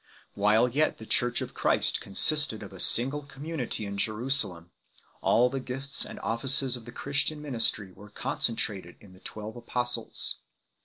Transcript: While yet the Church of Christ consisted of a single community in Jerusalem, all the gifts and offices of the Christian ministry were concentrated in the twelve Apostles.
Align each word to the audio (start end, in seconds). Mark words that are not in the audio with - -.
While 0.33 0.67
yet 0.67 0.97
the 0.97 1.05
Church 1.05 1.41
of 1.41 1.53
Christ 1.53 2.01
consisted 2.01 2.63
of 2.63 2.73
a 2.73 2.79
single 2.79 3.21
community 3.21 3.85
in 3.85 3.99
Jerusalem, 3.99 4.71
all 5.21 5.47
the 5.47 5.59
gifts 5.59 6.07
and 6.07 6.19
offices 6.21 6.75
of 6.75 6.85
the 6.85 6.91
Christian 6.91 7.39
ministry 7.39 7.91
were 7.91 8.09
concentrated 8.09 8.95
in 8.99 9.13
the 9.13 9.19
twelve 9.19 9.55
Apostles. 9.55 10.37